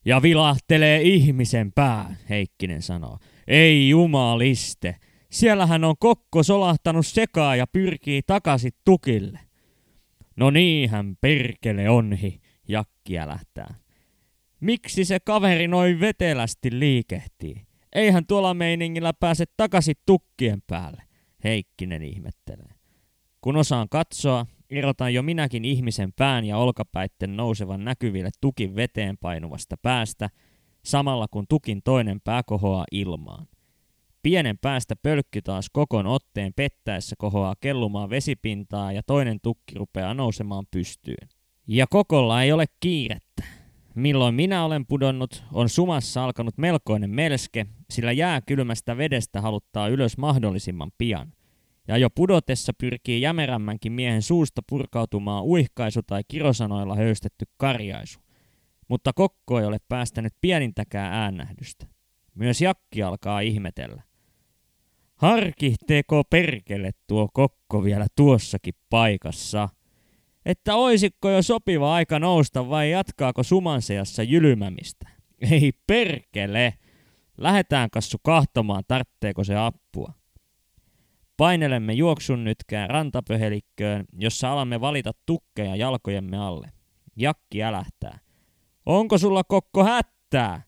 Ja 0.04 0.22
vilahtelee 0.22 1.02
ihmisen 1.02 1.72
pää, 1.72 2.16
Heikkinen 2.28 2.82
sanoo. 2.82 3.18
Ei 3.46 3.88
jumaliste. 3.88 4.96
Siellähän 5.30 5.84
on 5.84 5.94
kokko 5.98 6.42
solahtanut 6.42 7.06
sekaa 7.06 7.56
ja 7.56 7.66
pyrkii 7.66 8.22
takaisin 8.26 8.72
tukille. 8.84 9.40
No 10.36 10.50
niinhän 10.50 11.16
perkele 11.20 11.90
onhi, 11.90 12.40
Jakki 12.68 13.14
lähtää. 13.14 13.74
Miksi 14.60 15.04
se 15.04 15.20
kaveri 15.20 15.68
noin 15.68 16.00
vetelästi 16.00 16.78
liikehtii? 16.78 17.66
Eihän 17.92 18.26
tuolla 18.26 18.54
meiningillä 18.54 19.12
pääse 19.12 19.44
takaisin 19.56 19.94
tukkien 20.06 20.62
päälle, 20.66 21.02
Heikkinen 21.44 22.02
ihmettelee. 22.02 22.74
Kun 23.40 23.56
osaan 23.56 23.88
katsoa, 23.88 24.46
Irrotan 24.70 25.14
jo 25.14 25.22
minäkin 25.22 25.64
ihmisen 25.64 26.12
pään 26.12 26.44
ja 26.44 26.56
olkapäitten 26.56 27.36
nousevan 27.36 27.84
näkyville 27.84 28.30
tukin 28.40 28.76
veteen 28.76 29.18
painuvasta 29.18 29.76
päästä, 29.82 30.30
samalla 30.84 31.26
kun 31.30 31.46
tukin 31.48 31.82
toinen 31.84 32.20
pää 32.24 32.42
kohoaa 32.42 32.84
ilmaan. 32.92 33.46
Pienen 34.22 34.58
päästä 34.58 34.96
pölkky 34.96 35.42
taas 35.42 35.70
kokon 35.72 36.06
otteen 36.06 36.52
pettäessä 36.56 37.16
kohoaa 37.18 37.54
kellumaan 37.60 38.10
vesipintaa 38.10 38.92
ja 38.92 39.02
toinen 39.06 39.38
tukki 39.42 39.74
rupeaa 39.74 40.14
nousemaan 40.14 40.64
pystyyn. 40.70 41.28
Ja 41.66 41.86
kokolla 41.86 42.42
ei 42.42 42.52
ole 42.52 42.64
kiirettä. 42.80 43.44
Milloin 43.94 44.34
minä 44.34 44.64
olen 44.64 44.86
pudonnut, 44.86 45.44
on 45.52 45.68
sumassa 45.68 46.24
alkanut 46.24 46.58
melkoinen 46.58 47.10
melske, 47.10 47.66
sillä 47.90 48.12
jää 48.12 48.40
kylmästä 48.40 48.96
vedestä 48.96 49.40
haluttaa 49.40 49.88
ylös 49.88 50.18
mahdollisimman 50.18 50.90
pian. 50.98 51.32
Ja 51.88 51.96
jo 51.96 52.10
pudotessa 52.10 52.72
pyrkii 52.78 53.20
jämerämmänkin 53.20 53.92
miehen 53.92 54.22
suusta 54.22 54.62
purkautumaan 54.68 55.44
uihkaisu 55.44 56.02
tai 56.02 56.22
kirosanoilla 56.28 56.96
höystetty 56.96 57.44
karjaisu. 57.56 58.20
Mutta 58.88 59.12
kokko 59.12 59.60
ei 59.60 59.66
ole 59.66 59.78
päästänyt 59.88 60.32
pienintäkään 60.40 61.12
äännähdystä. 61.12 61.86
Myös 62.34 62.60
jakki 62.60 63.02
alkaa 63.02 63.40
ihmetellä. 63.40 64.02
Harkihteeko 65.16 66.24
perkele 66.24 66.90
tuo 67.06 67.28
kokko 67.32 67.84
vielä 67.84 68.06
tuossakin 68.16 68.74
paikassa? 68.90 69.68
Että 70.44 70.74
oisikko 70.74 71.30
jo 71.30 71.42
sopiva 71.42 71.94
aika 71.94 72.18
nousta 72.18 72.68
vai 72.68 72.90
jatkaako 72.90 73.42
suman 73.42 73.82
seassa 73.82 74.22
jylymämistä? 74.22 75.08
Ei 75.50 75.72
perkele! 75.86 76.74
Lähetään 77.38 77.90
kassu 77.90 78.18
kahtomaan, 78.22 78.84
tartteeko 78.88 79.44
se 79.44 79.56
appua. 79.56 80.19
Painelemme 81.40 81.92
juoksun 81.92 82.44
nytkään 82.44 82.90
rantapöhelikköön, 82.90 84.04
jossa 84.18 84.52
alamme 84.52 84.80
valita 84.80 85.12
tukkeja 85.26 85.76
jalkojemme 85.76 86.38
alle. 86.38 86.72
Jakki 87.16 87.62
älähtää. 87.62 88.18
Onko 88.86 89.18
sulla 89.18 89.44
kokko 89.44 89.84
hättää? 89.84 90.62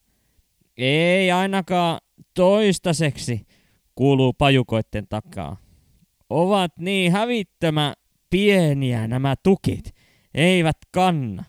Ei 0.76 1.30
ainakaan 1.30 1.98
toistaiseksi, 2.34 3.46
kuuluu 3.94 4.32
pajukoitten 4.32 5.06
takaa. 5.08 5.56
Ovat 6.30 6.78
niin 6.78 7.12
hävittömä 7.12 7.94
pieniä 8.30 9.08
nämä 9.08 9.34
tukit, 9.42 9.94
eivät 10.34 10.78
kanna. 10.90 11.44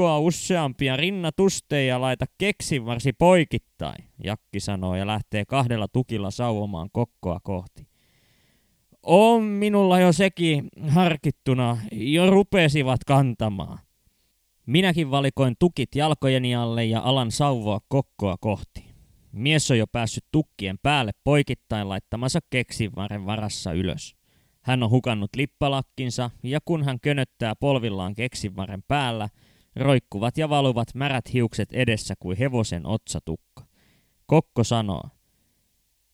Kokkoa 0.00 0.18
useampia 0.18 0.96
rinnatusteja 0.96 2.00
laita 2.00 2.24
keksivarsi 2.38 3.12
poikittain, 3.12 4.04
Jakki 4.24 4.60
sanoo 4.60 4.96
ja 4.96 5.06
lähtee 5.06 5.44
kahdella 5.44 5.88
tukilla 5.88 6.30
sauvomaan 6.30 6.88
kokkoa 6.92 7.40
kohti. 7.42 7.86
On 9.02 9.42
minulla 9.42 10.00
jo 10.00 10.12
sekin 10.12 10.68
harkittuna, 10.88 11.78
jo 11.92 12.30
rupesivat 12.30 13.04
kantamaan. 13.04 13.78
Minäkin 14.66 15.10
valikoin 15.10 15.54
tukit 15.58 15.94
jalkojeni 15.94 16.54
alle 16.54 16.84
ja 16.84 17.00
alan 17.00 17.30
sauvoa 17.30 17.80
kokkoa 17.88 18.36
kohti. 18.40 18.84
Mies 19.32 19.70
on 19.70 19.78
jo 19.78 19.86
päässyt 19.86 20.24
tukkien 20.32 20.78
päälle 20.82 21.12
poikittain 21.24 21.88
laittamansa 21.88 22.38
keksivarren 22.50 23.26
varassa 23.26 23.72
ylös. 23.72 24.16
Hän 24.60 24.82
on 24.82 24.90
hukannut 24.90 25.30
lippalakkinsa 25.36 26.30
ja 26.42 26.58
kun 26.64 26.84
hän 26.84 27.00
könöttää 27.00 27.56
polvillaan 27.56 28.14
keksivarren 28.14 28.82
päällä, 28.88 29.28
roikkuvat 29.80 30.38
ja 30.38 30.48
valuvat 30.48 30.94
märät 30.94 31.32
hiukset 31.32 31.72
edessä 31.72 32.14
kuin 32.18 32.36
hevosen 32.36 32.86
otsatukka. 32.86 33.66
Kokko 34.26 34.64
sanoo, 34.64 35.02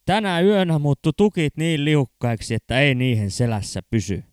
tänä 0.04 0.40
yönä 0.40 0.78
muuttu 0.78 1.12
tukit 1.12 1.56
niin 1.56 1.84
liukkaiksi, 1.84 2.54
että 2.54 2.80
ei 2.80 2.94
niihin 2.94 3.30
selässä 3.30 3.80
pysy. 3.90 4.24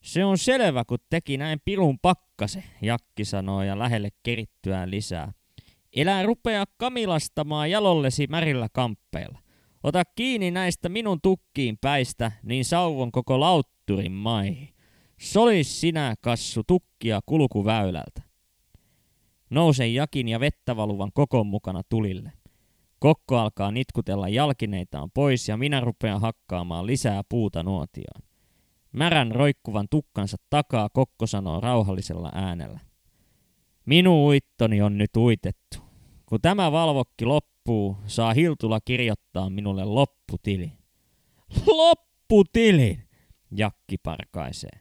Se 0.00 0.24
on 0.24 0.38
selvä, 0.38 0.84
kun 0.84 0.98
teki 1.10 1.36
näin 1.36 1.60
pirun 1.64 1.98
pakkase, 1.98 2.64
Jakki 2.82 3.24
sanoo 3.24 3.62
ja 3.62 3.78
lähelle 3.78 4.08
kerittyään 4.22 4.90
lisää. 4.90 5.32
Elää 5.96 6.22
rupea 6.22 6.64
kamilastamaan 6.76 7.70
jalollesi 7.70 8.26
märillä 8.26 8.68
kamppeilla. 8.72 9.38
Ota 9.82 10.02
kiinni 10.14 10.50
näistä 10.50 10.88
minun 10.88 11.20
tukkiin 11.22 11.78
päistä, 11.80 12.32
niin 12.42 12.64
sauvon 12.64 13.12
koko 13.12 13.40
lautturin 13.40 14.12
maihin. 14.12 14.68
Solis 15.20 15.80
sinä, 15.80 16.14
kassu, 16.20 16.62
tukkia 16.66 17.20
kulkuväylältä. 17.26 18.22
Nousen 19.54 19.94
jakin 19.94 20.28
ja 20.28 20.40
vettä 20.40 20.76
valuvan 20.76 21.10
kokon 21.12 21.46
mukana 21.46 21.82
tulille. 21.88 22.32
Kokko 22.98 23.38
alkaa 23.38 23.70
nitkutella 23.70 24.28
jalkineitaan 24.28 25.10
pois 25.10 25.48
ja 25.48 25.56
minä 25.56 25.80
rupean 25.80 26.20
hakkaamaan 26.20 26.86
lisää 26.86 27.22
puuta 27.28 27.62
nuotioon. 27.62 28.22
Märän 28.92 29.32
roikkuvan 29.32 29.86
tukkansa 29.90 30.36
takaa 30.50 30.88
Kokko 30.88 31.26
sanoo 31.26 31.60
rauhallisella 31.60 32.30
äänellä. 32.34 32.80
Minun 33.86 34.26
uittoni 34.28 34.82
on 34.82 34.98
nyt 34.98 35.16
uitettu. 35.16 35.78
Kun 36.26 36.40
tämä 36.40 36.72
valvokki 36.72 37.24
loppuu, 37.24 37.96
saa 38.06 38.34
Hiltula 38.34 38.80
kirjoittaa 38.80 39.50
minulle 39.50 39.84
lopputili. 39.84 40.72
Lopputili! 41.66 42.98
Jakki 43.50 43.98
parkaisee. 43.98 44.80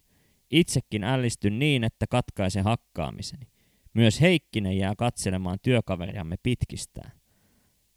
Itsekin 0.52 1.04
ällistyn 1.04 1.60
niin, 1.60 1.84
että 1.84 2.08
katkaisen 2.08 2.64
hakkaamiseni. 2.64 3.53
Myös 3.94 4.22
Heikkinen 4.22 4.78
jää 4.78 4.94
katselemaan 4.98 5.58
työkaveriamme 5.62 6.36
pitkistään. 6.44 7.12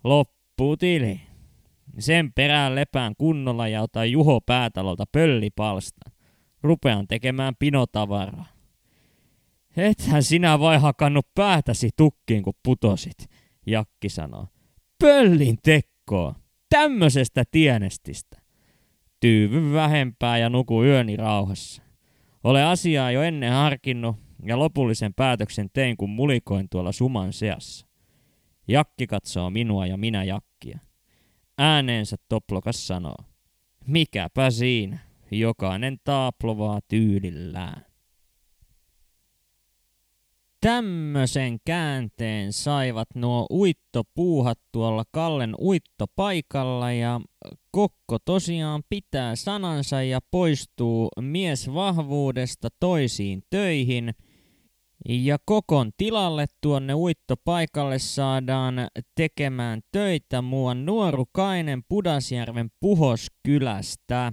Lopputili. 0.05 1.21
Sen 1.99 2.33
perään 2.33 2.75
lepään 2.75 3.15
kunnolla 3.19 3.69
ja 3.69 3.83
otan 3.83 4.11
Juho 4.11 4.41
Päätalolta 4.41 5.05
pöllipalstan. 5.13 6.13
Rupean 6.63 7.07
tekemään 7.09 7.55
pinotavaraa. 7.59 8.47
Ethän 9.77 10.23
sinä 10.23 10.59
vai 10.59 10.79
hakannut 10.79 11.27
päätäsi 11.35 11.91
tukkiin, 11.97 12.43
kun 12.43 12.55
putosit, 12.63 13.31
Jakki 13.67 14.09
sanoo. 14.09 14.47
Pöllin 14.99 15.59
tekkoa, 15.63 16.35
tämmöisestä 16.69 17.45
tienestistä. 17.51 18.43
Tyyvy 19.21 19.73
vähempää 19.73 20.39
ja 20.39 20.51
nuku 20.51 20.85
yöni 20.85 21.17
rauhassa. 21.17 21.83
Ole 22.45 22.65
asiaa 22.65 23.11
jo 23.11 23.23
ennen 23.23 23.53
harkinnut 23.53 24.26
ja 24.45 24.59
lopullisen 24.59 25.15
päätöksen 25.15 25.71
tein, 25.73 25.97
kun 25.97 26.11
mulikoin 26.11 26.69
tuolla 26.71 26.93
suman 26.93 27.33
seassa. 27.33 27.87
Jakki 28.69 29.07
katsoo 29.07 29.51
minua 29.51 29.87
ja 29.87 29.97
minä 29.97 30.25
Jakkia. 30.25 30.79
Ääneensä 31.59 32.17
Toplokas 32.29 32.87
sanoo. 32.87 33.17
Mikäpä 33.87 34.51
siinä, 34.51 34.99
jokainen 35.31 35.97
taaplovaa 36.05 36.81
tyylillään. 36.89 37.87
Tämmöisen 40.61 41.59
käänteen 41.65 42.53
saivat 42.53 43.09
nuo 43.15 43.47
uittopuuhat 43.51 44.59
tuolla 44.73 45.05
Kallen 45.11 45.55
uittopaikalla 45.61 46.93
ja 46.93 47.21
Kokko 47.71 48.19
tosiaan 48.19 48.83
pitää 48.89 49.37
sanansa 49.37 50.03
ja 50.03 50.21
poistuu 50.31 51.09
mies 51.21 51.75
vahvuudesta 51.75 52.69
toisiin 52.81 53.43
töihin– 53.51 54.15
ja 55.09 55.39
kokon 55.45 55.91
tilalle 55.97 56.47
tuonne 56.61 56.95
uittopaikalle 56.95 57.99
saadaan 57.99 58.75
tekemään 59.15 59.81
töitä 59.93 60.43
muuan 60.43 60.87
nuorukainen 60.87 61.83
Pudasjärven 61.89 62.71
Puhoskylästä. 62.81 64.33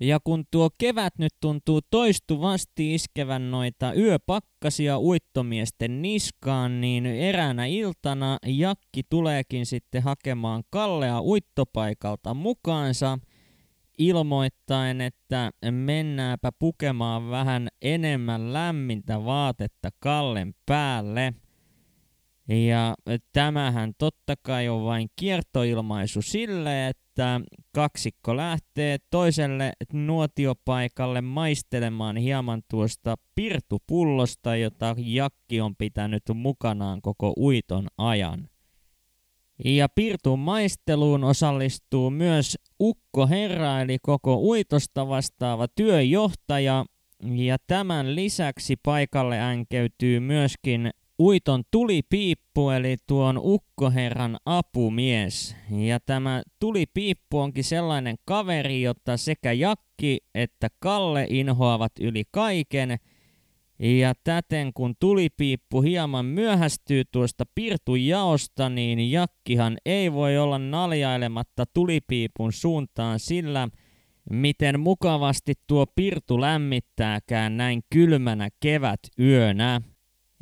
Ja 0.00 0.20
kun 0.24 0.44
tuo 0.50 0.70
kevät 0.78 1.14
nyt 1.18 1.32
tuntuu 1.40 1.80
toistuvasti 1.90 2.94
iskevän 2.94 3.50
noita 3.50 3.92
yöpakkasia 3.92 4.98
uittomiesten 4.98 6.02
niskaan, 6.02 6.80
niin 6.80 7.06
eräänä 7.06 7.66
iltana 7.66 8.38
Jakki 8.46 9.02
tuleekin 9.08 9.66
sitten 9.66 10.02
hakemaan 10.02 10.62
Kallea 10.70 11.20
uittopaikalta 11.20 12.34
mukaansa– 12.34 13.18
ilmoittaen, 13.98 15.00
että 15.00 15.50
mennääpä 15.70 16.52
pukemaan 16.58 17.30
vähän 17.30 17.68
enemmän 17.82 18.52
lämmintä 18.52 19.24
vaatetta 19.24 19.90
Kallen 19.98 20.54
päälle. 20.66 21.34
Ja 22.48 22.94
tämähän 23.32 23.92
totta 23.98 24.34
kai 24.42 24.68
on 24.68 24.84
vain 24.84 25.08
kiertoilmaisu 25.16 26.22
sille, 26.22 26.88
että 26.88 27.40
kaksikko 27.74 28.36
lähtee 28.36 28.98
toiselle 29.10 29.72
nuotiopaikalle 29.92 31.20
maistelemaan 31.20 32.16
hieman 32.16 32.62
tuosta 32.70 33.16
pirtupullosta, 33.34 34.56
jota 34.56 34.94
Jakki 34.98 35.60
on 35.60 35.76
pitänyt 35.76 36.22
mukanaan 36.34 37.02
koko 37.02 37.32
uiton 37.38 37.88
ajan. 37.98 38.48
Ja 39.64 39.88
Pirtun 39.88 40.38
maisteluun 40.38 41.24
osallistuu 41.24 42.10
myös 42.10 42.58
Ukko 42.80 43.26
Herra, 43.26 43.80
eli 43.80 43.98
koko 44.02 44.36
uitosta 44.36 45.08
vastaava 45.08 45.68
työjohtaja. 45.68 46.84
Ja 47.34 47.56
tämän 47.66 48.14
lisäksi 48.14 48.76
paikalle 48.82 49.40
änkeytyy 49.40 50.20
myöskin 50.20 50.90
uiton 51.22 51.62
tulipiippu, 51.70 52.70
eli 52.70 52.96
tuon 53.06 53.40
ukkoherran 53.42 54.36
apumies. 54.46 55.56
Ja 55.70 56.00
tämä 56.00 56.42
tulipiippu 56.60 57.38
onkin 57.38 57.64
sellainen 57.64 58.16
kaveri, 58.24 58.82
jota 58.82 59.16
sekä 59.16 59.52
Jakki 59.52 60.18
että 60.34 60.68
Kalle 60.78 61.26
inhoavat 61.30 61.92
yli 62.00 62.22
kaiken– 62.30 62.96
ja 63.78 64.12
täten 64.24 64.72
kun 64.72 64.94
tulipiippu 65.00 65.82
hieman 65.82 66.26
myöhästyy 66.26 67.02
tuosta 67.12 67.44
pirtujaosta, 67.54 68.68
niin 68.68 69.10
Jakkihan 69.10 69.76
ei 69.86 70.12
voi 70.12 70.38
olla 70.38 70.58
naljailematta 70.58 71.64
tulipiipun 71.74 72.52
suuntaan 72.52 73.18
sillä, 73.18 73.68
miten 74.30 74.80
mukavasti 74.80 75.54
tuo 75.66 75.86
pirtu 75.96 76.40
lämmittääkään 76.40 77.56
näin 77.56 77.82
kylmänä 77.90 78.48
kevät 78.60 79.00
yönä. 79.20 79.80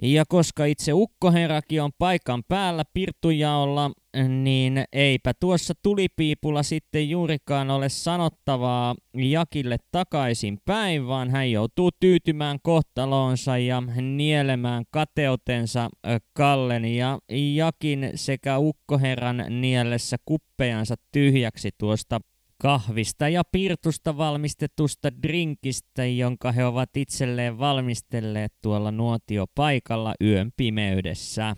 Ja 0.02 0.24
koska 0.28 0.64
itse 0.64 0.92
ukkoherrakin 0.92 1.82
on 1.82 1.90
paikan 1.98 2.42
päällä 2.48 2.84
pirtujaolla, 2.94 3.90
niin 4.28 4.84
eipä 4.92 5.32
tuossa 5.40 5.74
tulipiipulla 5.82 6.62
sitten 6.62 7.10
juurikaan 7.10 7.70
ole 7.70 7.88
sanottavaa 7.88 8.94
Jakille 9.14 9.76
takaisin 9.92 10.58
päin, 10.64 11.06
vaan 11.06 11.30
hän 11.30 11.50
joutuu 11.50 11.90
tyytymään 12.00 12.58
kohtaloonsa 12.62 13.58
ja 13.58 13.82
nielemään 14.00 14.84
kateutensa 14.90 15.88
Kallen 16.32 16.84
ja 16.84 17.18
Jakin 17.54 18.10
sekä 18.14 18.58
ukkoherran 18.58 19.44
niellessä 19.48 20.16
kuppejansa 20.24 20.94
tyhjäksi 21.12 21.70
tuosta 21.78 22.20
kahvista 22.58 23.28
ja 23.28 23.42
pirtusta 23.52 24.16
valmistetusta 24.16 25.22
drinkistä, 25.22 26.06
jonka 26.06 26.52
he 26.52 26.64
ovat 26.64 26.96
itselleen 26.96 27.58
valmistelleet 27.58 28.52
tuolla 28.62 28.90
nuotiopaikalla 28.90 30.14
yön 30.20 30.52
pimeydessä. 30.56 31.56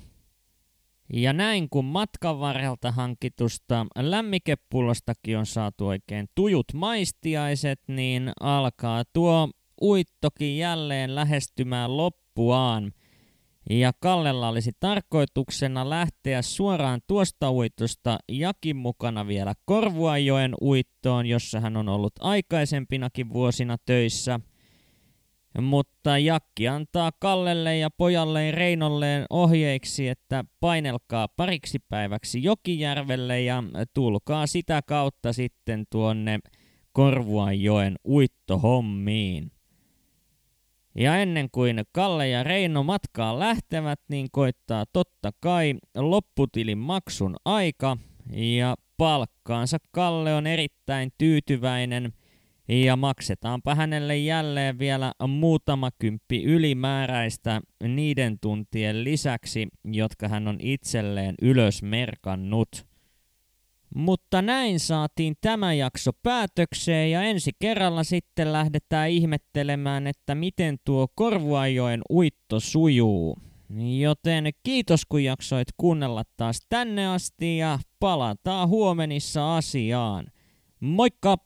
Ja 1.12 1.32
näin 1.32 1.68
kun 1.70 1.84
matkan 1.84 2.40
varrelta 2.40 2.92
hankitusta 2.92 3.86
lämmikepullostakin 3.98 5.38
on 5.38 5.46
saatu 5.46 5.86
oikein 5.86 6.26
tujut 6.34 6.66
maistiaiset, 6.74 7.80
niin 7.88 8.32
alkaa 8.40 9.02
tuo 9.12 9.50
uittokin 9.82 10.58
jälleen 10.58 11.14
lähestymään 11.14 11.96
loppuaan– 11.96 12.92
ja 13.70 13.92
Kallella 14.00 14.48
olisi 14.48 14.72
tarkoituksena 14.80 15.90
lähteä 15.90 16.42
suoraan 16.42 17.00
tuosta 17.06 17.52
uitosta 17.52 18.18
Jakin 18.28 18.76
mukana 18.76 19.26
vielä 19.26 19.54
Korvuajoen 19.64 20.54
uittoon, 20.62 21.26
jossa 21.26 21.60
hän 21.60 21.76
on 21.76 21.88
ollut 21.88 22.12
aikaisempinakin 22.20 23.32
vuosina 23.32 23.76
töissä. 23.86 24.40
Mutta 25.60 26.18
Jakki 26.18 26.68
antaa 26.68 27.10
Kallelle 27.18 27.78
ja 27.78 27.90
pojalle 27.90 28.50
Reinolleen 28.50 29.24
ohjeiksi, 29.30 30.08
että 30.08 30.44
painelkaa 30.60 31.28
pariksi 31.28 31.78
päiväksi 31.78 32.42
Jokijärvelle 32.42 33.42
ja 33.42 33.62
tulkaa 33.94 34.46
sitä 34.46 34.82
kautta 34.82 35.32
sitten 35.32 35.84
tuonne 35.90 36.38
Korvuajoen 36.92 37.96
uittohommiin. 38.08 39.52
Ja 40.94 41.16
ennen 41.16 41.48
kuin 41.52 41.82
Kalle 41.92 42.28
ja 42.28 42.44
Reino 42.44 42.82
matkaan 42.82 43.38
lähtevät, 43.38 44.00
niin 44.08 44.28
koittaa 44.32 44.84
totta 44.92 45.30
kai 45.40 45.74
lopputilin 45.96 46.78
maksun 46.78 47.36
aika. 47.44 47.96
Ja 48.32 48.76
palkkaansa 48.96 49.78
Kalle 49.90 50.34
on 50.34 50.46
erittäin 50.46 51.12
tyytyväinen. 51.18 52.12
Ja 52.68 52.96
maksetaanpa 52.96 53.74
hänelle 53.74 54.16
jälleen 54.16 54.78
vielä 54.78 55.12
muutama 55.28 55.90
kymppi 55.98 56.44
ylimääräistä 56.44 57.60
niiden 57.88 58.38
tuntien 58.40 59.04
lisäksi, 59.04 59.68
jotka 59.84 60.28
hän 60.28 60.48
on 60.48 60.56
itselleen 60.60 61.34
ylösmerkannut. 61.42 62.86
Mutta 63.94 64.42
näin 64.42 64.80
saatiin 64.80 65.34
tämä 65.40 65.74
jakso 65.74 66.10
päätökseen 66.22 67.10
ja 67.10 67.22
ensi 67.22 67.50
kerralla 67.58 68.04
sitten 68.04 68.52
lähdetään 68.52 69.10
ihmettelemään, 69.10 70.06
että 70.06 70.34
miten 70.34 70.76
tuo 70.84 71.08
Korvuajoen 71.14 72.00
uitto 72.10 72.60
sujuu. 72.60 73.38
Joten 73.98 74.50
kiitos 74.62 75.06
kun 75.08 75.24
jaksoit 75.24 75.68
kuunnella 75.76 76.22
taas 76.36 76.60
tänne 76.68 77.06
asti 77.08 77.58
ja 77.58 77.78
palataan 78.00 78.68
huomenissa 78.68 79.56
asiaan. 79.56 80.26
Moikka! 80.80 81.45